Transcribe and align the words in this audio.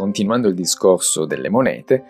continuando 0.00 0.48
il 0.48 0.54
discorso 0.54 1.26
delle 1.26 1.50
monete, 1.50 2.04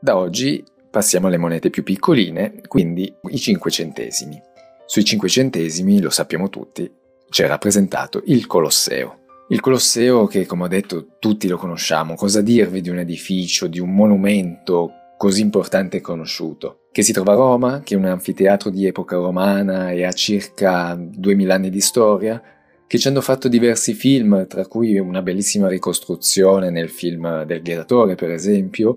da 0.00 0.16
oggi 0.16 0.64
passiamo 0.90 1.28
alle 1.28 1.36
monete 1.36 1.70
più 1.70 1.84
piccoline, 1.84 2.60
quindi 2.66 3.14
i 3.30 3.38
5 3.38 3.70
centesimi. 3.70 4.42
Sui 4.84 5.04
5 5.04 5.28
centesimi, 5.28 6.00
lo 6.00 6.10
sappiamo 6.10 6.48
tutti, 6.48 6.90
c'è 7.30 7.46
rappresentato 7.46 8.20
il 8.24 8.48
Colosseo. 8.48 9.18
Il 9.50 9.60
Colosseo 9.60 10.26
che, 10.26 10.44
come 10.44 10.64
ho 10.64 10.68
detto, 10.68 11.06
tutti 11.20 11.46
lo 11.46 11.56
conosciamo. 11.56 12.16
Cosa 12.16 12.40
dirvi 12.40 12.80
di 12.80 12.90
un 12.90 12.98
edificio, 12.98 13.68
di 13.68 13.78
un 13.78 13.94
monumento 13.94 14.90
così 15.16 15.40
importante 15.40 15.98
e 15.98 16.00
conosciuto? 16.00 16.80
Che 16.90 17.02
si 17.02 17.12
trova 17.12 17.34
a 17.34 17.36
Roma, 17.36 17.80
che 17.84 17.94
è 17.94 17.96
un 17.96 18.06
anfiteatro 18.06 18.70
di 18.70 18.86
epoca 18.86 19.14
romana 19.14 19.92
e 19.92 20.04
ha 20.04 20.12
circa 20.12 20.96
2000 20.98 21.54
anni 21.54 21.70
di 21.70 21.80
storia, 21.80 22.42
che 22.86 22.98
ci 22.98 23.08
hanno 23.08 23.20
fatto 23.20 23.48
diversi 23.48 23.94
film, 23.94 24.46
tra 24.46 24.66
cui 24.66 24.98
una 24.98 25.22
bellissima 25.22 25.68
ricostruzione 25.68 26.70
nel 26.70 26.88
film 26.88 27.44
del 27.44 27.62
Gladiatore, 27.62 28.14
per 28.14 28.30
esempio, 28.30 28.96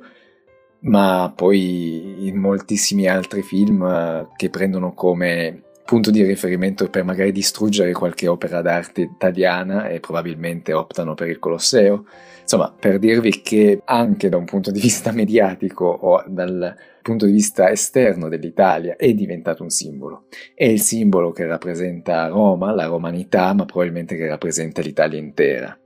ma 0.81 1.31
poi 1.35 2.27
in 2.27 2.37
moltissimi 2.37 3.07
altri 3.07 3.41
film 3.41 3.83
eh, 3.83 4.27
che 4.35 4.49
prendono 4.49 4.93
come 4.93 5.63
punto 5.89 6.11
di 6.11 6.21
riferimento 6.23 6.87
per 6.87 7.03
magari 7.03 7.31
distruggere 7.31 7.93
qualche 7.93 8.27
opera 8.27 8.61
d'arte 8.61 9.01
italiana 9.01 9.87
e 9.87 9.99
probabilmente 9.99 10.71
optano 10.71 11.15
per 11.15 11.29
il 11.29 11.39
Colosseo. 11.39 12.05
Insomma, 12.41 12.71
per 12.71 12.99
dirvi 12.99 13.41
che 13.41 13.81
anche 13.85 14.29
da 14.29 14.37
un 14.37 14.45
punto 14.45 14.69
di 14.69 14.79
vista 14.79 15.11
mediatico 15.11 15.85
o 15.85 16.23
dal 16.27 16.75
punto 17.09 17.25
di 17.25 17.31
vista 17.31 17.71
esterno 17.71 18.29
dell'Italia 18.29 18.95
è 18.95 19.11
diventato 19.13 19.63
un 19.63 19.69
simbolo. 19.69 20.25
È 20.53 20.65
il 20.65 20.79
simbolo 20.79 21.31
che 21.31 21.45
rappresenta 21.47 22.27
Roma, 22.27 22.71
la 22.71 22.85
romanità, 22.85 23.51
ma 23.53 23.65
probabilmente 23.65 24.15
che 24.15 24.27
rappresenta 24.27 24.81
l'Italia 24.81 25.19
intera. 25.19 25.77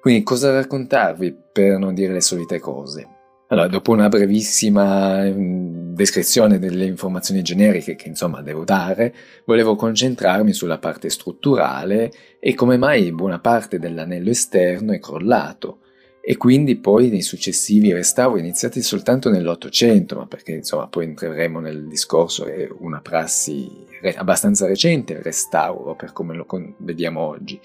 Quindi 0.00 0.22
cosa 0.22 0.52
raccontarvi 0.52 1.36
per 1.52 1.78
non 1.78 1.92
dire 1.92 2.12
le 2.12 2.20
solite 2.22 2.58
cose? 2.58 3.06
Allora, 3.48 3.68
dopo 3.68 3.92
una 3.92 4.08
brevissima 4.08 5.22
mm, 5.24 5.94
descrizione 5.94 6.58
delle 6.58 6.86
informazioni 6.86 7.42
generiche 7.42 7.94
che 7.94 8.08
insomma 8.08 8.40
devo 8.40 8.64
dare, 8.64 9.14
volevo 9.44 9.76
concentrarmi 9.76 10.52
sulla 10.52 10.78
parte 10.78 11.10
strutturale 11.10 12.10
e 12.40 12.54
come 12.54 12.76
mai 12.76 13.12
buona 13.12 13.40
parte 13.40 13.78
dell'anello 13.78 14.30
esterno 14.30 14.92
è 14.92 14.98
crollato 14.98 15.80
e 16.28 16.36
quindi 16.36 16.74
poi 16.74 17.08
nei 17.08 17.22
successivi 17.22 17.92
restauri 17.92 18.40
iniziati 18.40 18.82
soltanto 18.82 19.30
nell'Ottocento, 19.30 20.16
ma 20.16 20.26
perché 20.26 20.54
insomma 20.54 20.88
poi 20.88 21.04
entreremo 21.04 21.60
nel 21.60 21.86
discorso, 21.86 22.46
è 22.46 22.68
una 22.78 23.00
prassi 23.00 23.70
abbastanza 24.16 24.66
recente 24.66 25.12
il 25.12 25.20
restauro 25.20 25.94
per 25.94 26.12
come 26.12 26.34
lo 26.34 26.44
vediamo 26.78 27.20
oggi, 27.20 27.60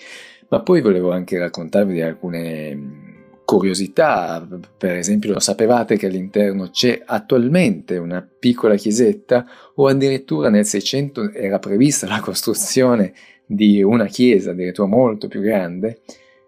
ma 0.49 0.61
poi 0.61 0.81
volevo 0.81 1.11
anche 1.11 1.39
raccontarvi 1.39 1.93
di 1.93 2.01
alcune 2.03 3.39
curiosità, 3.45 4.47
per 4.77 4.95
esempio, 4.95 5.33
lo 5.33 5.39
sapevate 5.39 5.97
che 5.97 6.05
all'interno 6.05 6.69
c'è 6.69 7.01
attualmente 7.03 7.97
una 7.97 8.21
piccola 8.21 8.75
chiesetta? 8.75 9.43
O 9.73 9.87
addirittura 9.87 10.51
nel 10.51 10.67
600 10.67 11.31
era 11.31 11.57
prevista 11.57 12.05
la 12.05 12.19
costruzione 12.19 13.13
di 13.43 13.81
una 13.81 14.05
chiesa 14.05 14.51
addirittura 14.51 14.87
molto 14.87 15.27
più 15.27 15.41
grande? 15.41 16.01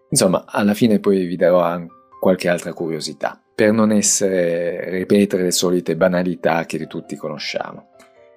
Insomma, 0.09 0.45
alla 0.45 0.75
fine 0.75 0.99
poi 0.99 1.25
vi 1.25 1.35
darò 1.35 1.59
anche 1.59 2.01
qualche 2.23 2.47
altra 2.47 2.71
curiosità, 2.71 3.37
per 3.53 3.73
non 3.73 3.91
essere 3.91 4.89
ripetere 4.91 5.43
le 5.43 5.51
solite 5.51 5.97
banalità 5.97 6.63
che 6.63 6.87
tutti 6.87 7.17
conosciamo. 7.17 7.89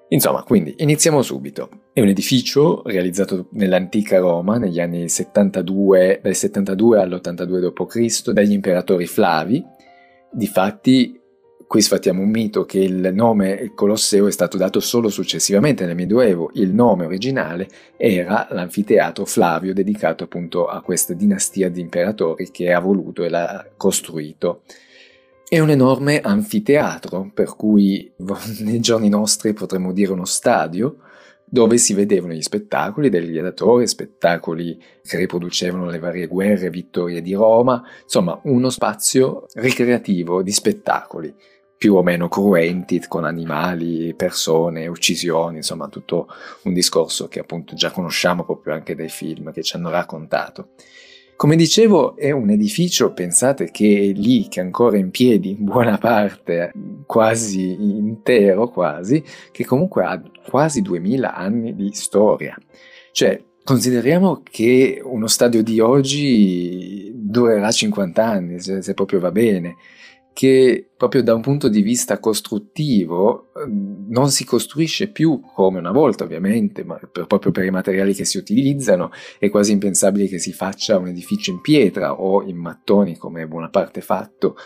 Insomma, 0.08 0.42
quindi 0.42 0.74
iniziamo 0.78 1.22
subito. 1.22 1.68
È 1.92 2.00
un 2.00 2.08
edificio 2.08 2.82
realizzato 2.84 3.46
nell'antica 3.52 4.18
Roma 4.18 4.58
negli 4.58 4.80
anni 4.80 5.08
72, 5.08 6.18
dal 6.20 6.34
72 6.34 6.98
all'82 7.00 7.60
d.C. 7.60 8.32
dagli 8.32 8.50
imperatori 8.50 9.06
Flavi. 9.06 9.64
Difatti, 10.32 11.20
qui 11.66 11.82
sfattiamo 11.82 12.22
un 12.22 12.30
mito 12.30 12.64
che 12.64 12.78
il 12.78 13.10
nome 13.12 13.72
Colosseo 13.74 14.28
è 14.28 14.30
stato 14.30 14.56
dato 14.56 14.78
solo 14.80 15.08
successivamente 15.08 15.84
nel 15.84 15.96
Medioevo. 15.96 16.50
Il 16.54 16.72
nome 16.72 17.06
originale 17.06 17.68
era 17.96 18.46
l'anfiteatro 18.50 19.24
Flavio 19.24 19.74
dedicato 19.74 20.24
appunto 20.24 20.66
a 20.66 20.80
questa 20.80 21.12
dinastia 21.12 21.68
di 21.68 21.80
imperatori 21.80 22.50
che 22.50 22.72
ha 22.72 22.78
voluto 22.78 23.24
e 23.24 23.28
l'ha 23.28 23.66
costruito. 23.76 24.62
È 25.48 25.58
un 25.58 25.70
enorme 25.70 26.20
anfiteatro, 26.20 27.30
per 27.34 27.54
cui 27.56 28.12
nei 28.60 28.80
giorni 28.80 29.08
nostri 29.08 29.52
potremmo 29.52 29.92
dire 29.92 30.12
uno 30.12 30.24
stadio, 30.24 30.98
dove 31.48 31.78
si 31.78 31.94
vedevano 31.94 32.32
gli 32.32 32.42
spettacoli 32.42 33.08
degli 33.08 33.30
gladiatori, 33.30 33.86
spettacoli 33.86 34.80
che 35.02 35.16
riproducevano 35.16 35.86
le 35.86 36.00
varie 36.00 36.26
guerre 36.26 36.66
e 36.66 36.70
vittorie 36.70 37.22
di 37.22 37.34
Roma, 37.34 37.82
insomma 38.02 38.38
uno 38.44 38.68
spazio 38.70 39.46
ricreativo 39.54 40.42
di 40.42 40.50
spettacoli 40.50 41.34
più 41.76 41.94
o 41.94 42.02
meno 42.02 42.28
cruenti 42.28 43.02
con 43.06 43.24
animali, 43.24 44.14
persone, 44.14 44.86
uccisioni, 44.86 45.56
insomma 45.56 45.88
tutto 45.88 46.28
un 46.62 46.72
discorso 46.72 47.28
che 47.28 47.40
appunto 47.40 47.74
già 47.74 47.90
conosciamo 47.90 48.44
proprio 48.44 48.74
anche 48.74 48.94
dai 48.94 49.08
film 49.08 49.52
che 49.52 49.62
ci 49.62 49.76
hanno 49.76 49.90
raccontato. 49.90 50.70
Come 51.36 51.54
dicevo, 51.54 52.16
è 52.16 52.30
un 52.30 52.48
edificio, 52.48 53.12
pensate 53.12 53.70
che 53.70 54.08
è 54.10 54.18
lì, 54.18 54.48
che 54.48 54.60
è 54.60 54.64
ancora 54.64 54.96
in 54.96 55.10
piedi, 55.10 55.50
in 55.50 55.64
buona 55.64 55.98
parte, 55.98 56.72
quasi 57.04 57.76
intero, 57.78 58.70
quasi, 58.70 59.22
che 59.52 59.66
comunque 59.66 60.02
ha 60.04 60.22
quasi 60.48 60.80
2000 60.80 61.34
anni 61.34 61.74
di 61.74 61.90
storia. 61.92 62.56
Cioè, 63.12 63.38
consideriamo 63.62 64.40
che 64.42 65.02
uno 65.04 65.26
stadio 65.26 65.62
di 65.62 65.78
oggi 65.78 67.12
durerà 67.14 67.70
50 67.70 68.24
anni, 68.24 68.58
se, 68.58 68.80
se 68.80 68.94
proprio 68.94 69.20
va 69.20 69.30
bene 69.30 69.76
che 70.36 70.90
proprio 70.94 71.22
da 71.22 71.32
un 71.32 71.40
punto 71.40 71.68
di 71.68 71.80
vista 71.80 72.18
costruttivo 72.18 73.52
ehm, 73.56 74.04
non 74.08 74.28
si 74.28 74.44
costruisce 74.44 75.08
più 75.08 75.40
come 75.40 75.78
una 75.78 75.92
volta 75.92 76.24
ovviamente, 76.24 76.84
ma 76.84 77.00
per, 77.10 77.26
proprio 77.26 77.52
per 77.52 77.64
i 77.64 77.70
materiali 77.70 78.12
che 78.12 78.26
si 78.26 78.36
utilizzano 78.36 79.10
è 79.38 79.48
quasi 79.48 79.72
impensabile 79.72 80.26
che 80.26 80.38
si 80.38 80.52
faccia 80.52 80.98
un 80.98 81.06
edificio 81.08 81.52
in 81.52 81.62
pietra 81.62 82.20
o 82.20 82.42
in 82.42 82.58
mattoni 82.58 83.16
come 83.16 83.46
buona 83.46 83.70
parte 83.70 84.02
fatto, 84.02 84.56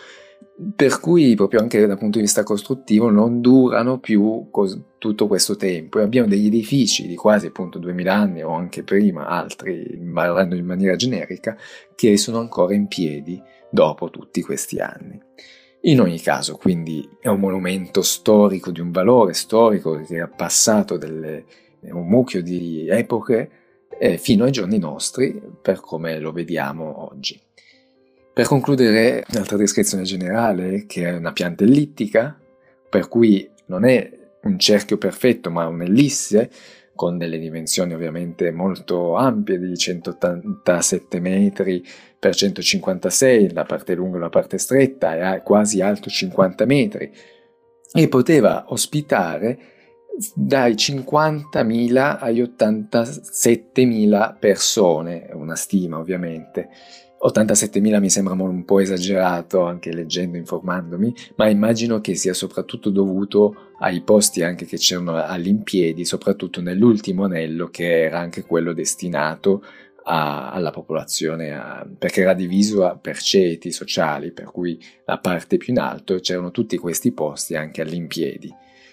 per 0.74 0.98
cui 0.98 1.36
proprio 1.36 1.60
anche 1.60 1.86
dal 1.86 1.98
punto 1.98 2.18
di 2.18 2.24
vista 2.24 2.42
costruttivo 2.42 3.08
non 3.08 3.40
durano 3.40 4.00
più 4.00 4.48
cos- 4.50 4.76
tutto 4.98 5.28
questo 5.28 5.54
tempo 5.54 6.00
e 6.00 6.02
abbiamo 6.02 6.26
degli 6.26 6.46
edifici 6.46 7.06
di 7.06 7.14
quasi 7.14 7.46
appunto 7.46 7.78
2000 7.78 8.12
anni 8.12 8.42
o 8.42 8.50
anche 8.50 8.82
prima, 8.82 9.28
altri 9.28 9.96
parlando 10.12 10.56
in 10.56 10.66
maniera 10.66 10.96
generica, 10.96 11.56
che 11.94 12.16
sono 12.16 12.40
ancora 12.40 12.74
in 12.74 12.88
piedi 12.88 13.40
dopo 13.70 14.10
tutti 14.10 14.42
questi 14.42 14.80
anni. 14.80 15.18
In 15.82 16.00
ogni 16.00 16.20
caso, 16.20 16.56
quindi, 16.56 17.08
è 17.20 17.28
un 17.28 17.40
monumento 17.40 18.02
storico 18.02 18.70
di 18.70 18.80
un 18.80 18.90
valore 18.90 19.32
storico 19.32 20.00
che 20.00 20.20
ha 20.20 20.28
passato 20.28 20.98
delle, 20.98 21.44
un 21.80 22.06
mucchio 22.06 22.42
di 22.42 22.86
epoche 22.88 23.50
eh, 23.98 24.18
fino 24.18 24.44
ai 24.44 24.50
giorni 24.50 24.78
nostri, 24.78 25.40
per 25.62 25.80
come 25.80 26.18
lo 26.18 26.32
vediamo 26.32 27.10
oggi. 27.10 27.40
Per 28.32 28.46
concludere, 28.46 29.24
un'altra 29.32 29.56
descrizione 29.56 30.02
generale, 30.02 30.84
che 30.86 31.06
è 31.06 31.16
una 31.16 31.32
pianta 31.32 31.64
ellittica, 31.64 32.38
per 32.88 33.08
cui 33.08 33.48
non 33.66 33.84
è 33.84 34.18
un 34.42 34.58
cerchio 34.58 34.98
perfetto, 34.98 35.50
ma 35.50 35.66
un'ellisse, 35.66 36.50
con 37.00 37.16
delle 37.16 37.38
dimensioni 37.38 37.94
ovviamente 37.94 38.50
molto 38.50 39.16
ampie 39.16 39.58
di 39.58 39.74
187 39.74 41.18
metri 41.18 41.82
per 42.18 42.34
156, 42.34 43.54
la 43.54 43.64
parte 43.64 43.94
lunga 43.94 44.18
e 44.18 44.20
la 44.20 44.28
parte 44.28 44.58
stretta, 44.58 45.34
è 45.34 45.42
quasi 45.42 45.80
alto 45.80 46.10
50 46.10 46.66
metri, 46.66 47.10
e 47.94 48.08
poteva 48.08 48.66
ospitare 48.68 49.58
dai 50.34 50.74
50.000 50.74 52.18
agli 52.20 52.42
87.000 52.42 54.38
persone, 54.38 55.30
una 55.32 55.56
stima 55.56 55.96
ovviamente. 55.96 56.68
87.000 57.22 58.00
mi 58.00 58.08
sembra 58.08 58.32
un 58.32 58.64
po' 58.64 58.80
esagerato 58.80 59.62
anche 59.62 59.92
leggendo, 59.92 60.38
informandomi, 60.38 61.14
ma 61.36 61.48
immagino 61.48 62.00
che 62.00 62.14
sia 62.14 62.32
soprattutto 62.32 62.88
dovuto 62.88 63.72
ai 63.80 64.00
posti 64.00 64.42
anche 64.42 64.64
che 64.64 64.78
c'erano 64.78 65.16
all'impiedi, 65.22 66.04
soprattutto 66.06 66.62
nell'ultimo 66.62 67.24
anello 67.24 67.68
che 67.68 68.04
era 68.04 68.20
anche 68.20 68.44
quello 68.44 68.72
destinato 68.72 69.62
a, 70.04 70.50
alla 70.50 70.70
popolazione, 70.70 71.52
a, 71.52 71.86
perché 71.98 72.22
era 72.22 72.32
diviso 72.32 72.86
a, 72.86 72.96
per 72.96 73.18
ceti 73.18 73.70
sociali, 73.70 74.32
per 74.32 74.46
cui 74.46 74.78
la 75.04 75.18
parte 75.18 75.58
più 75.58 75.74
in 75.74 75.78
alto 75.78 76.16
c'erano 76.20 76.50
tutti 76.50 76.78
questi 76.78 77.12
posti 77.12 77.54
anche 77.54 77.82
all'impiedi. 77.82 78.50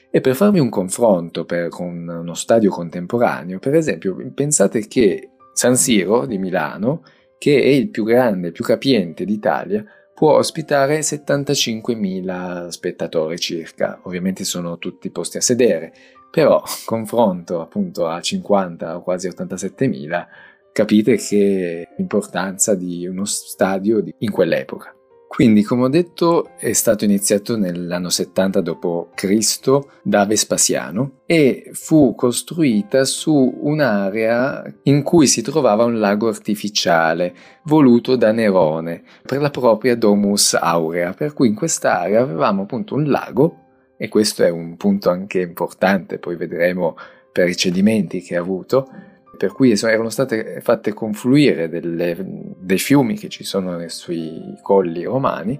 E 0.09 0.21
per 0.21 0.35
farvi 0.35 0.59
un 0.59 0.69
confronto 0.69 1.45
per, 1.45 1.69
con 1.69 2.07
uno 2.07 2.33
stadio 2.33 2.71
contemporaneo, 2.71 3.59
per 3.59 3.75
esempio, 3.75 4.17
pensate 4.33 4.85
che 4.87 5.29
San 5.53 5.75
Siro 5.75 6.25
di 6.25 6.37
Milano 6.37 7.03
che 7.37 7.61
è 7.61 7.67
il 7.67 7.89
più 7.89 8.03
grande, 8.03 8.51
più 8.51 8.63
capiente 8.63 9.25
d'Italia, 9.25 9.85
può 10.13 10.37
ospitare 10.37 10.99
75.000 10.99 12.69
spettatori 12.69 13.37
circa. 13.37 13.99
Ovviamente 14.03 14.43
sono 14.43 14.79
tutti 14.79 15.11
posti 15.11 15.37
a 15.37 15.41
sedere, 15.41 15.93
però 16.31 16.61
confronto 16.85 17.61
appunto 17.61 18.07
a 18.07 18.19
50 18.19 18.97
o 18.97 19.03
quasi 19.03 19.27
87.000, 19.27 20.25
capite 20.71 21.17
che 21.17 21.87
l'importanza 21.95 22.73
di 22.73 23.05
uno 23.05 23.25
stadio 23.25 24.03
in 24.17 24.31
quell'epoca. 24.31 24.96
Quindi, 25.27 25.61
come 25.61 25.83
ho 25.83 25.89
detto, 25.89 26.49
è 26.57 26.71
stato 26.73 27.03
iniziato 27.03 27.57
nell'anno 27.57 28.09
70 28.09 28.61
d.C. 28.61 29.79
da 30.01 30.25
Vespasiano 30.25 31.19
e 31.25 31.69
fu 31.73 32.15
costruita 32.15 33.03
su 33.03 33.59
un'area 33.61 34.63
in 34.83 35.03
cui 35.03 35.27
si 35.27 35.41
trovava 35.41 35.83
un 35.83 35.99
lago 35.99 36.29
artificiale 36.29 37.35
voluto 37.63 38.15
da 38.15 38.31
Nerone 38.31 39.03
per 39.21 39.41
la 39.41 39.49
propria 39.49 39.95
Domus 39.95 40.53
Aurea, 40.53 41.13
per 41.13 41.33
cui 41.33 41.49
in 41.49 41.55
quest'area 41.55 42.21
avevamo 42.21 42.63
appunto 42.63 42.95
un 42.95 43.05
lago 43.05 43.65
e 43.97 44.07
questo 44.09 44.43
è 44.43 44.49
un 44.49 44.77
punto 44.77 45.09
anche 45.09 45.41
importante, 45.41 46.19
poi 46.19 46.35
vedremo 46.35 46.95
per 47.31 47.49
i 47.49 47.55
cedimenti 47.55 48.21
che 48.21 48.37
ha 48.37 48.39
avuto, 48.39 48.89
per 49.37 49.53
cui 49.53 49.71
erano 49.71 50.09
state 50.09 50.59
fatte 50.61 50.93
confluire 50.93 51.69
delle, 51.69 52.17
dei 52.57 52.79
fiumi 52.79 53.17
che 53.17 53.29
ci 53.29 53.43
sono 53.43 53.87
sui 53.87 54.57
colli 54.61 55.03
romani 55.03 55.59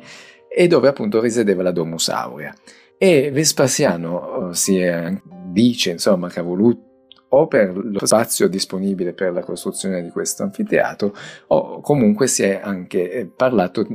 e 0.50 0.68
dove 0.68 0.88
appunto 0.88 1.22
risiedeva 1.22 1.64
la 1.64 1.72
Domus 1.72 2.10
Aurea. 2.10 2.54
E 2.98 3.32
Vespasiano 3.32 4.50
eh, 4.50 4.56
si 4.56 4.82
dice 5.52 5.92
insomma 5.92 6.30
che 6.30 6.40
ha 6.40 6.44
voluto 6.44 6.86
o 7.30 7.48
per 7.48 7.76
lo 7.76 8.06
spazio 8.06 8.48
disponibile 8.48 9.14
per 9.14 9.34
la 9.34 9.44
costruzione 9.44 10.02
di 10.02 10.10
questo 10.10 10.44
anfiteatro 10.44 11.14
o 11.48 11.82
comunque 11.82 12.28
si 12.28 12.44
è 12.44 12.60
anche 12.64 13.12
eh, 13.12 13.26
parlato 13.26 13.86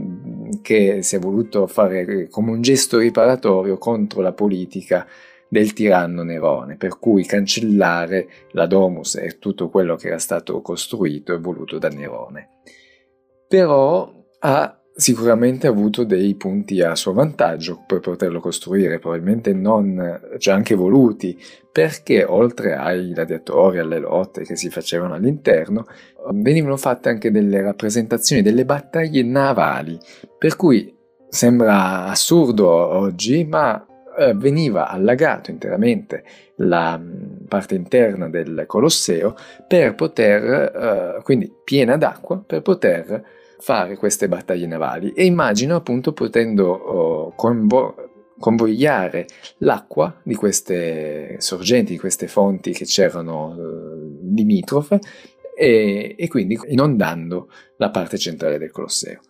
che 0.60 1.02
si 1.02 1.16
è 1.16 1.18
voluto 1.18 1.66
fare 1.66 2.28
come 2.28 2.50
un 2.50 2.60
gesto 2.60 2.98
riparatorio 2.98 3.78
contro 3.78 4.20
la 4.20 4.32
politica 4.32 5.06
del 5.52 5.74
tiranno 5.74 6.22
Nerone, 6.22 6.76
per 6.78 6.98
cui 6.98 7.26
cancellare 7.26 8.26
la 8.52 8.64
domus 8.64 9.16
e 9.16 9.36
tutto 9.38 9.68
quello 9.68 9.96
che 9.96 10.06
era 10.06 10.18
stato 10.18 10.62
costruito 10.62 11.34
e 11.34 11.38
voluto 11.38 11.76
da 11.76 11.90
Nerone. 11.90 12.48
Però 13.48 14.10
ha 14.38 14.82
sicuramente 14.94 15.66
avuto 15.66 16.04
dei 16.04 16.36
punti 16.36 16.80
a 16.80 16.94
suo 16.94 17.12
vantaggio 17.12 17.84
per 17.86 18.00
poterlo 18.00 18.40
costruire, 18.40 18.98
probabilmente 18.98 19.52
non 19.52 20.22
già 20.38 20.54
anche 20.54 20.74
voluti, 20.74 21.38
perché 21.70 22.24
oltre 22.24 22.74
ai 22.74 23.12
gladiatori, 23.12 23.78
alle 23.78 23.98
lotte 23.98 24.44
che 24.44 24.56
si 24.56 24.70
facevano 24.70 25.12
all'interno, 25.12 25.84
venivano 26.32 26.78
fatte 26.78 27.10
anche 27.10 27.30
delle 27.30 27.60
rappresentazioni 27.60 28.40
delle 28.40 28.64
battaglie 28.64 29.22
navali, 29.22 29.98
per 30.38 30.56
cui 30.56 30.96
sembra 31.28 32.06
assurdo 32.06 32.70
oggi, 32.70 33.44
ma 33.44 33.86
eh, 34.18 34.34
veniva 34.34 34.88
allagato 34.88 35.50
interamente 35.50 36.24
la 36.56 36.98
mm, 36.98 37.46
parte 37.48 37.74
interna 37.74 38.28
del 38.28 38.64
Colosseo 38.66 39.34
per 39.66 39.94
poter, 39.94 41.16
eh, 41.18 41.22
quindi 41.22 41.52
piena 41.64 41.96
d'acqua, 41.96 42.42
per 42.44 42.62
poter 42.62 43.24
fare 43.58 43.96
queste 43.96 44.28
battaglie 44.28 44.66
navali 44.66 45.12
e 45.12 45.24
immagino 45.24 45.76
appunto 45.76 46.12
potendo 46.12 46.68
oh, 46.68 47.32
convo- 47.36 48.10
convogliare 48.38 49.26
l'acqua 49.58 50.20
di 50.22 50.34
queste 50.34 51.36
sorgenti, 51.38 51.92
di 51.92 51.98
queste 51.98 52.26
fonti 52.26 52.72
che 52.72 52.84
c'erano 52.84 53.56
eh, 53.56 54.34
limitrofe 54.34 54.98
e, 55.54 56.16
e 56.18 56.28
quindi 56.28 56.58
inondando 56.66 57.48
la 57.76 57.90
parte 57.90 58.18
centrale 58.18 58.58
del 58.58 58.72
Colosseo. 58.72 59.20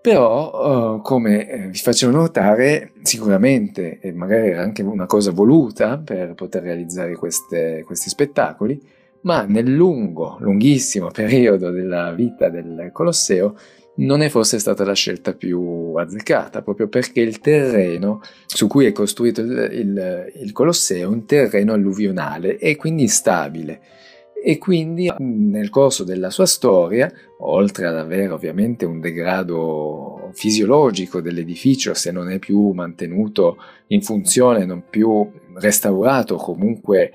Però, 0.00 0.94
uh, 0.94 1.02
come 1.02 1.48
eh, 1.48 1.66
vi 1.68 1.78
facevo 1.78 2.12
notare, 2.12 2.92
sicuramente, 3.02 3.98
e 4.00 4.12
magari 4.12 4.50
era 4.50 4.62
anche 4.62 4.82
una 4.82 5.06
cosa 5.06 5.32
voluta 5.32 5.98
per 5.98 6.34
poter 6.34 6.62
realizzare 6.62 7.16
queste, 7.16 7.82
questi 7.84 8.08
spettacoli, 8.08 8.80
ma 9.22 9.42
nel 9.42 9.72
lungo, 9.72 10.36
lunghissimo 10.38 11.10
periodo 11.10 11.70
della 11.70 12.12
vita 12.12 12.48
del 12.48 12.90
Colosseo 12.92 13.56
non 13.96 14.22
è 14.22 14.28
forse 14.28 14.60
stata 14.60 14.84
la 14.84 14.94
scelta 14.94 15.34
più 15.34 15.94
azzeccata, 15.96 16.62
proprio 16.62 16.88
perché 16.88 17.20
il 17.20 17.40
terreno 17.40 18.20
su 18.46 18.68
cui 18.68 18.86
è 18.86 18.92
costruito 18.92 19.40
il, 19.40 19.68
il, 19.72 20.32
il 20.42 20.52
Colosseo 20.52 21.02
è 21.02 21.12
un 21.12 21.26
terreno 21.26 21.72
alluvionale 21.72 22.58
e 22.58 22.76
quindi 22.76 23.02
instabile 23.02 23.80
e 24.42 24.58
quindi 24.58 25.12
nel 25.18 25.68
corso 25.68 26.04
della 26.04 26.30
sua 26.30 26.46
storia, 26.46 27.10
oltre 27.40 27.86
ad 27.86 27.96
avere 27.96 28.28
ovviamente 28.28 28.84
un 28.84 29.00
degrado 29.00 30.30
fisiologico 30.32 31.20
dell'edificio 31.20 31.94
se 31.94 32.10
non 32.12 32.30
è 32.30 32.38
più 32.38 32.70
mantenuto 32.70 33.56
in 33.88 34.02
funzione, 34.02 34.64
non 34.64 34.84
più 34.88 35.28
restaurato, 35.54 36.36
comunque 36.36 37.12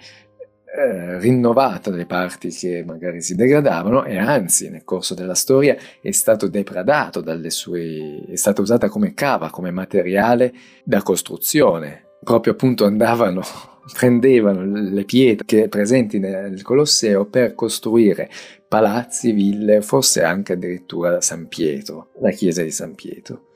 eh, 0.76 1.20
rinnovato 1.20 1.92
le 1.92 2.06
parti 2.06 2.50
che 2.50 2.84
magari 2.86 3.22
si 3.22 3.36
degradavano 3.36 4.06
e 4.06 4.18
anzi 4.18 4.70
nel 4.70 4.84
corso 4.84 5.14
della 5.14 5.36
storia 5.36 5.78
è 6.02 6.12
stato 6.12 6.48
depredato 6.48 7.22
dalle 7.22 7.52
sue 7.52 8.26
è 8.28 8.36
stata 8.36 8.62
usata 8.62 8.90
come 8.90 9.14
cava, 9.14 9.50
come 9.50 9.72
materiale 9.72 10.52
da 10.84 11.02
costruzione. 11.02 12.18
Proprio 12.24 12.54
appunto 12.54 12.86
andavano 12.86 13.44
prendevano 13.92 14.64
le 14.64 15.04
pietre 15.04 15.68
presenti 15.68 16.20
nel 16.20 16.62
Colosseo 16.62 17.26
per 17.26 17.54
costruire 17.56 18.30
palazzi, 18.68 19.32
ville, 19.32 19.82
forse 19.82 20.24
anche 20.24 20.54
addirittura 20.54 21.22
San 21.22 21.48
Pietro, 21.48 22.10
la 22.22 22.32
chiesa 22.32 22.64
di 22.64 22.72
San 22.72 22.96
Pietro. 22.96 23.48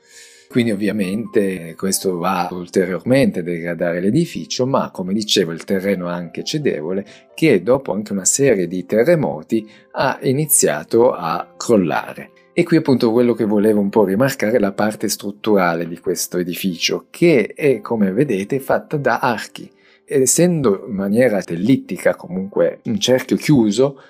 Quindi 0.48 0.70
ovviamente 0.70 1.74
questo 1.76 2.16
va 2.16 2.48
ulteriormente 2.52 3.40
a 3.40 3.42
degradare 3.42 4.00
l'edificio, 4.00 4.64
ma 4.64 4.90
come 4.90 5.12
dicevo 5.12 5.52
il 5.52 5.64
terreno 5.64 6.08
è 6.08 6.12
anche 6.12 6.42
cedevole 6.42 7.04
che 7.34 7.62
dopo 7.62 7.92
anche 7.92 8.12
una 8.12 8.24
serie 8.24 8.66
di 8.66 8.86
terremoti 8.86 9.68
ha 9.92 10.18
iniziato 10.22 11.12
a 11.12 11.52
crollare. 11.56 12.30
E 12.54 12.64
qui 12.64 12.78
appunto 12.78 13.12
quello 13.12 13.34
che 13.34 13.44
volevo 13.44 13.80
un 13.80 13.90
po' 13.90 14.04
rimarcare 14.04 14.56
è 14.56 14.58
la 14.58 14.72
parte 14.72 15.08
strutturale 15.08 15.86
di 15.86 15.98
questo 15.98 16.38
edificio, 16.38 17.06
che 17.10 17.52
è 17.54 17.80
come 17.80 18.10
vedete 18.10 18.58
fatta 18.58 18.96
da 18.96 19.18
archi 19.18 19.70
essendo 20.08 20.84
in 20.88 20.94
maniera 20.94 21.42
ellittica, 21.44 22.16
comunque 22.16 22.80
un 22.84 22.98
cerchio 22.98 23.36
chiuso, 23.36 24.00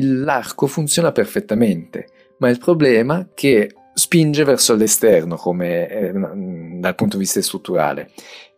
l'arco 0.00 0.66
funziona 0.66 1.12
perfettamente, 1.12 2.06
ma 2.38 2.48
il 2.48 2.58
problema 2.58 3.20
è 3.20 3.26
che 3.34 3.74
spinge 3.94 4.44
verso 4.44 4.74
l'esterno 4.74 5.36
come, 5.36 5.88
eh, 5.88 6.12
dal 6.12 6.94
punto 6.94 7.16
di 7.16 7.24
vista 7.24 7.42
strutturale 7.42 8.10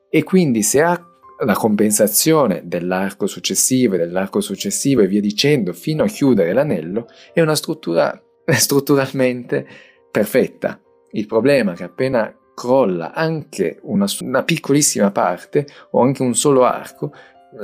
e 0.08 0.22
quindi 0.22 0.62
se 0.62 0.80
ha 0.80 1.04
la 1.44 1.54
compensazione 1.54 2.62
dell'arco 2.64 3.26
successivo 3.26 3.94
e 3.94 3.98
dell'arco 3.98 4.40
successivo 4.40 5.02
e 5.02 5.08
via 5.08 5.20
dicendo 5.20 5.72
fino 5.72 6.04
a 6.04 6.06
chiudere 6.06 6.52
l'anello 6.52 7.08
è 7.32 7.40
una 7.40 7.56
struttura 7.56 8.22
strutturalmente 8.46 9.66
perfetta. 10.10 10.80
Il 11.10 11.26
problema 11.26 11.72
è 11.72 11.74
che 11.74 11.84
appena 11.84 12.32
crolla 12.54 13.12
anche 13.12 13.78
una, 13.82 14.06
una 14.20 14.42
piccolissima 14.42 15.10
parte 15.10 15.66
o 15.90 16.02
anche 16.02 16.22
un 16.22 16.34
solo 16.34 16.64
arco, 16.64 17.12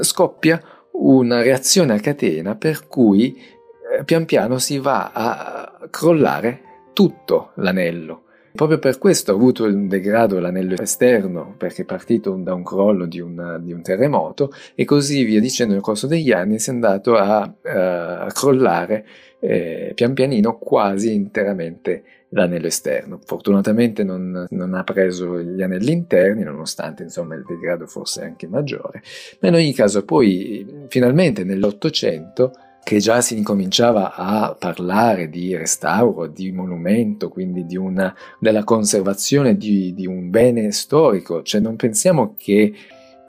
scoppia 0.00 0.61
una 0.92 1.42
reazione 1.42 1.94
a 1.94 2.00
catena 2.00 2.56
per 2.56 2.87
cui 2.87 3.35
eh, 3.37 4.04
pian 4.04 4.25
piano 4.25 4.59
si 4.59 4.78
va 4.78 5.11
a 5.12 5.88
crollare 5.88 6.62
tutto 6.92 7.52
l'anello. 7.56 8.25
Proprio 8.52 8.78
per 8.78 8.99
questo 8.99 9.30
ha 9.30 9.35
avuto 9.35 9.64
il 9.64 9.87
degrado 9.87 10.40
l'anello 10.40 10.75
esterno, 10.80 11.54
perché 11.57 11.83
è 11.83 11.85
partito 11.85 12.33
da 12.35 12.52
un 12.52 12.64
crollo 12.64 13.07
di, 13.07 13.21
una, 13.21 13.59
di 13.59 13.73
un 13.73 13.83
terremoto, 13.83 14.52
e 14.75 14.85
così 14.85 15.25
via 15.25 15.40
dicendo 15.40 15.73
nel 15.73 15.83
corso 15.83 16.07
degli 16.07 16.33
anni 16.33 16.59
si 16.59 16.71
è 16.71 16.73
andato 16.73 17.16
a, 17.16 17.42
uh, 17.42 17.69
a 17.69 18.30
crollare 18.33 19.07
eh, 19.40 19.92
pian 19.95 20.12
pianino 20.12 20.59
quasi 20.59 21.14
interamente 21.14 22.02
l'anello 22.30 22.66
esterno. 22.66 23.19
Fortunatamente 23.25 24.04
non, 24.04 24.47
non, 24.50 24.75
ha 24.75 24.85
preso 24.85 25.40
gli 25.40 25.62
anelli 25.62 25.92
interni, 25.92 26.42
nonostante 26.42 27.02
insomma 27.02 27.35
il 27.35 27.45
degrado 27.47 27.87
fosse 27.87 28.23
anche 28.23 28.47
maggiore, 28.47 29.02
ma 29.40 29.49
in 29.49 29.54
ogni 29.54 29.73
caso 29.73 30.04
poi 30.04 30.85
finalmente 30.88 31.45
nell'Ottocento 31.45 32.52
che 32.82 32.99
già 32.99 33.20
si 33.20 33.37
incominciava 33.37 34.14
a 34.14 34.56
parlare 34.58 35.28
di 35.28 35.56
restauro, 35.56 36.26
di 36.26 36.50
monumento, 36.50 37.28
quindi 37.28 37.64
di 37.64 37.76
una, 37.76 38.14
della 38.38 38.64
conservazione 38.64 39.56
di, 39.56 39.94
di 39.94 40.06
un 40.06 40.30
bene 40.30 40.72
storico, 40.72 41.42
cioè 41.42 41.60
non 41.60 41.76
pensiamo 41.76 42.34
che 42.37 42.72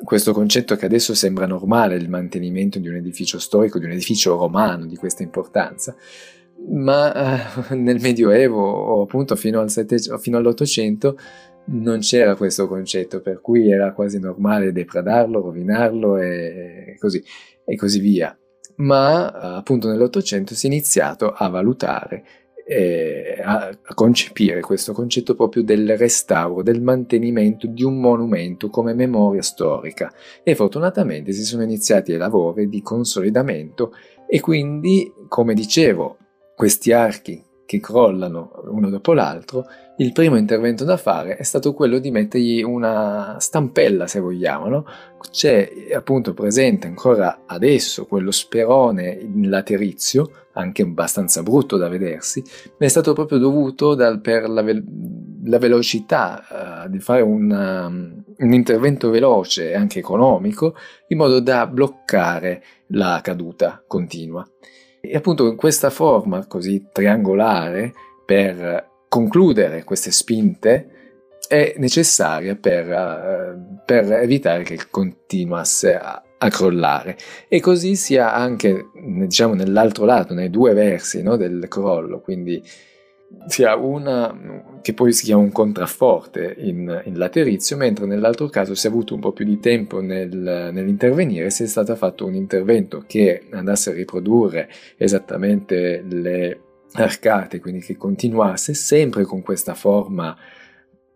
questo 0.03 0.33
concetto 0.33 0.75
che 0.75 0.85
adesso 0.85 1.13
sembra 1.13 1.45
normale, 1.45 1.95
il 1.95 2.09
mantenimento 2.09 2.79
di 2.79 2.87
un 2.87 2.95
edificio 2.95 3.39
storico, 3.39 3.77
di 3.77 3.85
un 3.85 3.91
edificio 3.91 4.35
romano 4.35 4.85
di 4.85 4.95
questa 4.95 5.21
importanza, 5.21 5.95
ma 6.69 7.67
eh, 7.69 7.75
nel 7.75 7.99
Medioevo 7.99 8.61
o 8.61 9.01
appunto 9.03 9.35
fino, 9.35 9.59
al 9.59 9.69
sette, 9.69 9.97
fino 10.19 10.37
all'Ottocento 10.37 11.17
non 11.65 11.99
c'era 11.99 12.35
questo 12.35 12.67
concetto, 12.67 13.21
per 13.21 13.41
cui 13.41 13.71
era 13.71 13.93
quasi 13.93 14.19
normale 14.19 14.71
depredarlo, 14.71 15.41
rovinarlo 15.41 16.17
e 16.17 16.95
così, 16.99 17.23
e 17.63 17.75
così 17.75 17.99
via. 17.99 18.35
Ma 18.77 19.27
appunto 19.27 19.87
nell'Ottocento 19.87 20.53
si 20.53 20.67
è 20.67 20.69
iniziato 20.69 21.31
a 21.31 21.47
valutare 21.49 22.23
eh, 22.65 23.41
a, 23.43 23.67
a, 23.67 23.93
concepire 23.93 24.61
questo 24.61 24.93
concetto 24.93 25.35
proprio 25.35 25.63
del 25.63 25.97
restauro, 25.97 26.63
del 26.63 26.81
mantenimento 26.81 27.67
di 27.67 27.83
un 27.83 27.99
monumento 27.99 28.69
come 28.69 28.93
memoria 28.93 29.41
storica. 29.41 30.13
E 30.43 30.55
fortunatamente 30.55 31.33
si 31.33 31.43
sono 31.43 31.63
iniziati 31.63 32.11
i 32.13 32.17
lavori 32.17 32.69
di 32.69 32.81
consolidamento 32.81 33.93
e 34.27 34.39
quindi, 34.39 35.11
come 35.27 35.53
dicevo, 35.53 36.17
questi 36.55 36.91
archi 36.91 37.43
che 37.71 37.79
crollano 37.79 38.51
uno 38.65 38.89
dopo 38.89 39.13
l'altro, 39.13 39.65
il 39.99 40.11
primo 40.11 40.35
intervento 40.35 40.83
da 40.83 40.97
fare 40.97 41.37
è 41.37 41.43
stato 41.43 41.73
quello 41.73 41.99
di 41.99 42.11
mettergli 42.11 42.61
una 42.61 43.37
stampella, 43.39 44.07
se 44.07 44.19
vogliamo. 44.19 44.67
No? 44.67 44.85
C'è 45.31 45.71
appunto 45.95 46.33
presente 46.33 46.87
ancora 46.87 47.43
adesso 47.45 48.07
quello 48.07 48.31
sperone 48.31 49.17
in 49.21 49.49
laterizio, 49.49 50.47
anche 50.53 50.81
abbastanza 50.81 51.43
brutto 51.43 51.77
da 51.77 51.87
vedersi, 51.87 52.43
ma 52.77 52.85
è 52.85 52.89
stato 52.89 53.13
proprio 53.13 53.37
dovuto 53.37 53.95
dal, 53.95 54.19
per 54.19 54.49
la, 54.49 54.63
ve- 54.63 54.83
la 55.45 55.57
velocità 55.57 56.83
uh, 56.83 56.89
di 56.89 56.99
fare 56.99 57.21
un, 57.21 57.49
um, 57.49 58.23
un 58.37 58.53
intervento 58.53 59.09
veloce 59.09 59.69
e 59.69 59.75
anche 59.75 59.99
economico, 59.99 60.75
in 61.07 61.17
modo 61.17 61.39
da 61.39 61.65
bloccare 61.67 62.61
la 62.87 63.21
caduta 63.23 63.81
continua. 63.87 64.45
E 65.01 65.15
appunto 65.15 65.47
in 65.47 65.55
questa 65.55 65.89
forma 65.89 66.45
così 66.45 66.87
triangolare 66.91 67.93
per 68.25 68.89
concludere 69.09 69.83
queste 69.83 70.11
spinte 70.11 71.01
è 71.47 71.73
necessaria 71.77 72.55
per, 72.55 72.87
uh, 72.87 73.81
per 73.85 74.09
evitare 74.13 74.63
che 74.63 74.79
continuasse 74.89 75.95
a, 75.95 76.23
a, 76.37 76.49
crollare. 76.49 77.17
E 77.49 77.59
così 77.59 77.95
sia 77.95 78.33
anche 78.33 78.91
diciamo 78.93 79.53
nell'altro 79.53 80.05
lato, 80.05 80.33
nei 80.33 80.49
due 80.49 80.73
versi 80.73 81.21
no, 81.21 81.35
del 81.35 81.65
crollo, 81.67 82.21
quindi 82.21 82.63
sia 83.47 83.75
una 83.75 84.79
che 84.81 84.93
poi 84.93 85.13
si 85.13 85.25
chiama 85.25 85.43
un 85.43 85.51
contrafforte 85.51 86.55
in, 86.57 87.01
in 87.05 87.17
laterizio, 87.17 87.77
mentre 87.77 88.05
nell'altro 88.05 88.47
caso 88.47 88.73
si 88.73 88.87
è 88.87 88.89
avuto 88.89 89.13
un 89.13 89.19
po' 89.19 89.31
più 89.31 89.45
di 89.45 89.59
tempo 89.59 90.01
nel, 90.01 90.29
nell'intervenire, 90.73 91.49
si 91.49 91.63
è 91.63 91.67
stato 91.67 91.95
fatto 91.95 92.25
un 92.25 92.33
intervento 92.33 93.03
che 93.05 93.43
andasse 93.51 93.91
a 93.91 93.93
riprodurre 93.93 94.69
esattamente 94.97 96.03
le 96.07 96.61
arcate, 96.93 97.59
quindi 97.59 97.81
che 97.81 97.95
continuasse 97.95 98.73
sempre 98.73 99.23
con 99.23 99.41
questa 99.41 99.75
forma 99.75 100.35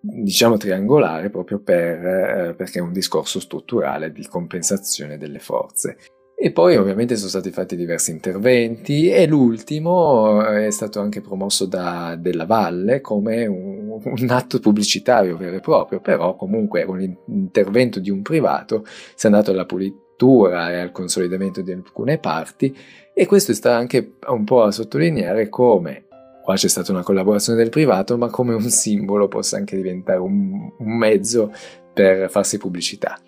diciamo 0.07 0.57
triangolare 0.57 1.31
proprio 1.31 1.59
per, 1.59 2.05
eh, 2.05 2.53
perché 2.55 2.77
è 2.77 2.81
un 2.81 2.93
discorso 2.93 3.39
strutturale 3.39 4.11
di 4.11 4.27
compensazione 4.27 5.17
delle 5.17 5.39
forze. 5.39 5.97
E 6.45 6.51
poi 6.51 6.75
ovviamente 6.75 7.15
sono 7.15 7.29
stati 7.29 7.49
fatti 7.49 7.75
diversi 7.75 8.11
interventi 8.11 9.09
e 9.09 9.25
l'ultimo 9.25 10.45
è 10.45 10.69
stato 10.69 10.99
anche 10.99 11.19
promosso 11.19 11.65
da 11.65 12.15
Della 12.19 12.45
Valle 12.45 13.01
come 13.01 13.47
un, 13.47 13.99
un 14.03 14.29
atto 14.29 14.59
pubblicitario 14.59 15.37
vero 15.37 15.55
e 15.55 15.59
proprio, 15.59 16.01
però 16.01 16.35
comunque 16.35 16.85
con 16.85 16.99
l'intervento 16.99 17.99
di 17.99 18.11
un 18.11 18.21
privato 18.21 18.85
si 18.85 19.25
è 19.25 19.29
andato 19.29 19.49
alla 19.49 19.65
pulitura 19.65 20.71
e 20.71 20.77
al 20.77 20.91
consolidamento 20.91 21.61
di 21.61 21.71
alcune 21.71 22.19
parti 22.19 22.77
e 23.11 23.25
questo 23.25 23.51
sta 23.55 23.75
anche 23.75 24.17
un 24.27 24.43
po' 24.43 24.61
a 24.61 24.71
sottolineare 24.71 25.49
come 25.49 26.05
qua 26.43 26.53
c'è 26.53 26.67
stata 26.67 26.91
una 26.91 27.01
collaborazione 27.01 27.57
del 27.57 27.69
privato, 27.69 28.19
ma 28.19 28.29
come 28.29 28.53
un 28.53 28.69
simbolo 28.69 29.27
possa 29.27 29.57
anche 29.57 29.75
diventare 29.75 30.19
un, 30.19 30.71
un 30.77 30.95
mezzo 30.95 31.51
per 31.91 32.29
farsi 32.29 32.59
pubblicità 32.59 33.19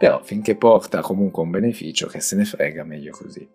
però 0.00 0.22
finché 0.22 0.56
porta 0.56 1.02
comunque 1.02 1.42
un 1.42 1.50
beneficio 1.50 2.06
che 2.06 2.20
se 2.20 2.34
ne 2.34 2.46
frega 2.46 2.84
meglio 2.84 3.12
così. 3.12 3.46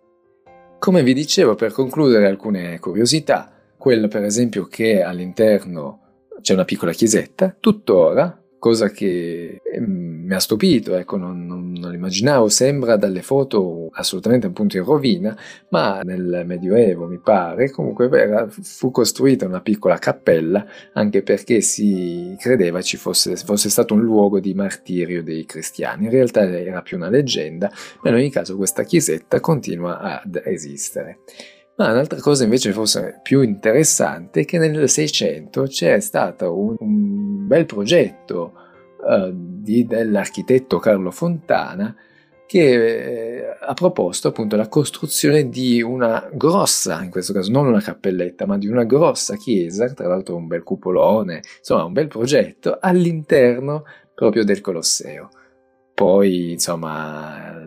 Come 0.78 1.02
vi 1.02 1.12
dicevo 1.12 1.56
per 1.56 1.72
concludere 1.72 2.28
alcune 2.28 2.78
curiosità, 2.78 3.52
quello 3.76 4.06
per 4.06 4.22
esempio 4.22 4.68
che 4.68 5.02
all'interno 5.02 6.28
c'è 6.40 6.52
una 6.52 6.64
piccola 6.64 6.92
chiesetta, 6.92 7.56
tuttora 7.58 8.40
cosa 8.60 8.90
che 8.90 9.60
ehm, 9.60 10.15
mi 10.26 10.34
ha 10.34 10.40
stupito, 10.40 10.96
ecco, 10.96 11.16
non, 11.16 11.46
non, 11.46 11.72
non 11.72 11.92
l'immaginavo, 11.92 12.48
sembra 12.48 12.96
dalle 12.96 13.22
foto 13.22 13.88
assolutamente 13.92 14.46
un 14.46 14.66
in 14.68 14.84
rovina, 14.84 15.36
ma 15.68 16.00
nel 16.02 16.42
Medioevo 16.44 17.06
mi 17.06 17.18
pare, 17.18 17.70
comunque 17.70 18.08
era, 18.10 18.48
fu 18.48 18.90
costruita 18.90 19.46
una 19.46 19.60
piccola 19.60 19.98
cappella 19.98 20.66
anche 20.94 21.22
perché 21.22 21.60
si 21.60 22.34
credeva 22.38 22.82
ci 22.82 22.96
fosse, 22.96 23.36
fosse 23.36 23.70
stato 23.70 23.94
un 23.94 24.02
luogo 24.02 24.40
di 24.40 24.52
martirio 24.54 25.22
dei 25.22 25.44
cristiani, 25.46 26.06
in 26.06 26.10
realtà 26.10 26.42
era 26.42 26.82
più 26.82 26.96
una 26.96 27.08
leggenda, 27.08 27.70
ma 28.02 28.10
in 28.10 28.16
ogni 28.16 28.30
caso 28.30 28.56
questa 28.56 28.82
chiesetta 28.82 29.38
continua 29.40 30.00
ad 30.00 30.42
esistere. 30.44 31.20
Ma 31.76 31.90
un'altra 31.92 32.20
cosa 32.20 32.44
invece 32.44 32.72
forse 32.72 33.20
più 33.22 33.42
interessante 33.42 34.40
è 34.40 34.44
che 34.46 34.58
nel 34.58 34.88
600 34.88 35.62
c'è 35.64 36.00
stato 36.00 36.58
un, 36.58 36.74
un 36.78 37.46
bel 37.46 37.66
progetto 37.66 38.52
uh, 39.06 39.30
di, 39.32 39.86
dell'architetto 39.86 40.78
Carlo 40.78 41.10
Fontana 41.10 41.94
che 42.46 43.40
eh, 43.40 43.56
ha 43.60 43.74
proposto 43.74 44.28
appunto 44.28 44.56
la 44.56 44.68
costruzione 44.68 45.48
di 45.48 45.82
una 45.82 46.28
grossa, 46.32 47.02
in 47.02 47.10
questo 47.10 47.32
caso 47.32 47.50
non 47.50 47.66
una 47.66 47.80
cappelletta, 47.80 48.46
ma 48.46 48.56
di 48.56 48.68
una 48.68 48.84
grossa 48.84 49.36
chiesa, 49.36 49.92
tra 49.92 50.06
l'altro 50.06 50.36
un 50.36 50.46
bel 50.46 50.62
cupolone, 50.62 51.42
insomma 51.58 51.84
un 51.84 51.92
bel 51.92 52.06
progetto 52.06 52.78
all'interno 52.80 53.84
proprio 54.14 54.44
del 54.44 54.60
Colosseo. 54.60 55.28
Poi, 55.92 56.52
insomma, 56.52 57.64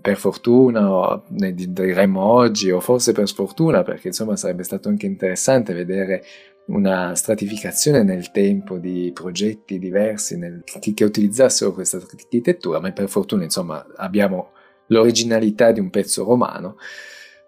per 0.00 0.16
fortuna, 0.16 0.92
o 0.92 1.24
diremmo 1.28 2.20
oggi, 2.22 2.70
o 2.70 2.78
forse 2.78 3.12
per 3.12 3.26
sfortuna, 3.26 3.82
perché 3.82 4.08
insomma 4.08 4.36
sarebbe 4.36 4.62
stato 4.62 4.88
anche 4.88 5.06
interessante 5.06 5.72
vedere 5.72 6.22
una 6.66 7.14
stratificazione 7.14 8.02
nel 8.02 8.30
tempo 8.30 8.78
di 8.78 9.10
progetti 9.12 9.78
diversi 9.78 10.38
nel, 10.38 10.62
che, 10.64 11.04
utilizzassero 11.04 11.72
questa 11.72 11.98
architettura, 11.98 12.80
ma 12.80 12.90
per 12.92 13.08
fortuna 13.08 13.44
insomma 13.44 13.86
abbiamo 13.96 14.52
l'originalità 14.86 15.72
di 15.72 15.80
un 15.80 15.90
pezzo 15.90 16.24
romano 16.24 16.76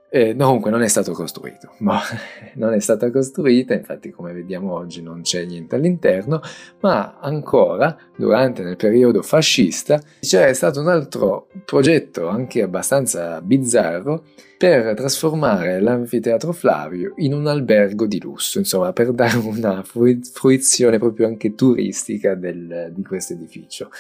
eh, 0.09 0.37
comunque 0.37 0.71
non 0.71 0.83
è 0.83 0.89
stato 0.89 1.13
costruito, 1.13 1.73
ma 1.79 2.01
non 2.55 2.73
è 2.73 2.81
stata 2.81 3.11
costruita, 3.11 3.75
infatti 3.75 4.11
come 4.11 4.33
vediamo 4.33 4.73
oggi 4.73 5.03
non 5.03 5.23
c'è 5.23 5.45
niente 5.45 5.75
all'interno, 5.75 6.41
ma 6.81 7.19
ancora 7.21 7.97
durante 8.17 8.63
il 8.63 8.77
periodo 8.77 9.23
fascista 9.23 10.01
c'è 10.21 10.53
stato 10.53 10.81
un 10.81 10.89
altro 10.89 11.49
progetto 11.65 12.29
anche 12.29 12.63
abbastanza 12.63 13.41
bizzarro 13.43 14.25
per 14.57 14.95
trasformare 14.95 15.81
l'anfiteatro 15.81 16.53
Flavio 16.53 17.13
in 17.17 17.35
un 17.35 17.47
albergo 17.47 18.07
di 18.07 18.21
lusso, 18.21 18.59
insomma 18.59 18.93
per 18.93 19.13
dare 19.13 19.37
una 19.37 19.83
fruizione 19.85 20.99
proprio 20.99 21.27
anche 21.27 21.55
turistica 21.55 22.35
del, 22.35 22.91
di 22.95 23.03
questo 23.03 23.35
edificio. 23.35 23.91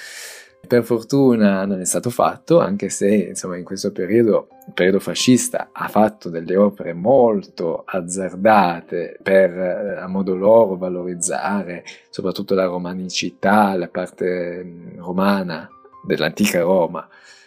Per 0.66 0.82
fortuna 0.82 1.64
non 1.64 1.80
è 1.80 1.84
stato 1.84 2.10
fatto, 2.10 2.58
anche 2.58 2.88
se 2.88 3.08
insomma 3.08 3.56
in 3.56 3.62
questo 3.62 3.92
periodo, 3.92 4.48
il 4.66 4.72
periodo 4.72 4.98
fascista, 4.98 5.68
ha 5.72 5.86
fatto 5.86 6.28
delle 6.28 6.56
opere 6.56 6.92
molto 6.92 7.84
azzardate 7.86 9.18
per 9.22 9.56
eh, 9.56 9.96
a 9.98 10.08
modo 10.08 10.34
loro 10.34 10.76
valorizzare 10.76 11.84
soprattutto 12.10 12.54
la 12.54 12.64
romanicità, 12.64 13.76
la 13.76 13.88
parte 13.88 14.64
mm, 14.64 14.98
romana 14.98 15.68
dell'antica 16.04 16.60
Roma 16.62 17.06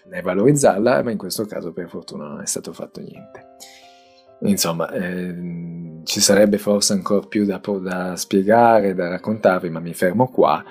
e 0.10 0.22
valorizzarla, 0.22 1.04
ma 1.04 1.12
in 1.12 1.18
questo 1.18 1.46
caso 1.46 1.72
per 1.72 1.89
fortuna 1.89 2.28
non 2.28 2.42
è 2.42 2.46
stato 2.46 2.74
fatto 2.74 3.01
niente. 3.01 3.48
Insomma, 4.42 4.89
eh, 4.92 6.00
ci 6.04 6.22
sarebbe 6.22 6.58
forse 6.58 6.94
ancora 6.94 7.25
più 7.28 7.46
da, 7.46 7.60
da 7.82 8.16
spiegare, 8.16 8.94
da 8.94 9.10
raccontarvi, 9.10 9.70
ma 9.70 9.80
mi 9.80 9.94
fermo 9.94 10.28
qua. 10.30 10.63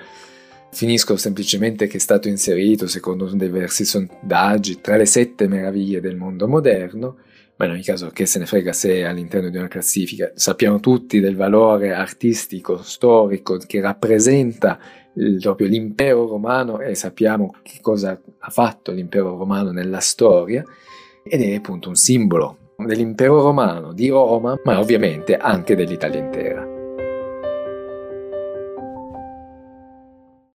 Finisco 0.71 1.17
semplicemente 1.17 1.87
che 1.87 1.97
è 1.97 1.99
stato 1.99 2.27
inserito, 2.27 2.87
secondo 2.87 3.25
diversi 3.33 3.85
sondaggi, 3.85 4.79
tra 4.81 4.95
le 4.95 5.05
sette 5.05 5.47
meraviglie 5.47 5.99
del 5.99 6.15
mondo 6.15 6.47
moderno, 6.47 7.17
ma 7.57 7.65
in 7.65 7.71
ogni 7.71 7.83
caso 7.83 8.09
che 8.09 8.25
se 8.25 8.39
ne 8.39 8.45
frega 8.45 8.71
se 8.71 8.93
è 8.93 9.01
all'interno 9.01 9.49
di 9.49 9.57
una 9.57 9.67
classifica. 9.67 10.31
Sappiamo 10.35 10.79
tutti 10.79 11.19
del 11.19 11.35
valore 11.35 11.91
artistico, 11.93 12.81
storico 12.81 13.57
che 13.57 13.81
rappresenta 13.81 14.79
proprio 15.41 15.67
l'impero 15.67 16.27
romano 16.27 16.79
e 16.79 16.95
sappiamo 16.95 17.55
che 17.61 17.79
cosa 17.81 18.17
ha 18.39 18.49
fatto 18.49 18.91
l'impero 18.91 19.35
romano 19.35 19.71
nella 19.71 19.99
storia 19.99 20.63
ed 21.23 21.41
è 21.41 21.55
appunto 21.55 21.89
un 21.89 21.95
simbolo 21.95 22.75
dell'impero 22.77 23.41
romano, 23.41 23.91
di 23.91 24.07
Roma, 24.07 24.57
ma 24.63 24.79
ovviamente 24.79 25.35
anche 25.35 25.75
dell'Italia 25.75 26.19
intera. 26.19 26.78